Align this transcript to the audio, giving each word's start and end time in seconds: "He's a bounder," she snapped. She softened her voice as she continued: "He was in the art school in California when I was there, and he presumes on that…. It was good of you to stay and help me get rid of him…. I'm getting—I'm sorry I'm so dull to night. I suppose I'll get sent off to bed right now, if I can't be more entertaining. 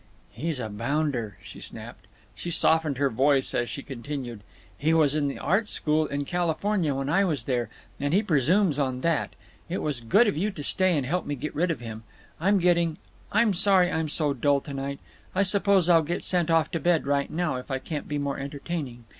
"He's 0.31 0.59
a 0.59 0.67
bounder," 0.67 1.37
she 1.43 1.61
snapped. 1.61 2.07
She 2.33 2.49
softened 2.49 2.97
her 2.97 3.11
voice 3.11 3.53
as 3.53 3.69
she 3.69 3.83
continued: 3.83 4.41
"He 4.75 4.95
was 4.95 5.13
in 5.13 5.27
the 5.27 5.37
art 5.37 5.69
school 5.69 6.07
in 6.07 6.25
California 6.25 6.95
when 6.95 7.07
I 7.07 7.23
was 7.23 7.43
there, 7.43 7.69
and 7.99 8.11
he 8.11 8.23
presumes 8.23 8.79
on 8.79 9.01
that…. 9.01 9.35
It 9.69 9.77
was 9.83 10.01
good 10.01 10.25
of 10.25 10.35
you 10.35 10.49
to 10.49 10.63
stay 10.63 10.97
and 10.97 11.05
help 11.05 11.27
me 11.27 11.35
get 11.35 11.53
rid 11.53 11.69
of 11.69 11.81
him…. 11.81 12.01
I'm 12.39 12.57
getting—I'm 12.57 13.53
sorry 13.53 13.91
I'm 13.91 14.09
so 14.09 14.33
dull 14.33 14.59
to 14.61 14.73
night. 14.73 14.99
I 15.35 15.43
suppose 15.43 15.87
I'll 15.87 16.01
get 16.01 16.23
sent 16.23 16.49
off 16.49 16.71
to 16.71 16.79
bed 16.79 17.05
right 17.05 17.29
now, 17.29 17.57
if 17.57 17.69
I 17.69 17.77
can't 17.77 18.07
be 18.07 18.17
more 18.17 18.39
entertaining. 18.39 19.03